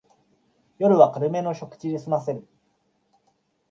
[0.79, 2.47] 夜は軽めの食事ですませる